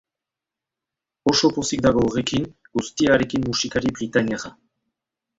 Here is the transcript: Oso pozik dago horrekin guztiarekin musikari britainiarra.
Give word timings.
Oso 1.31 1.51
pozik 1.57 1.83
dago 1.85 2.05
horrekin 2.07 2.47
guztiarekin 2.79 3.45
musikari 3.51 3.93
britainiarra. 3.99 4.51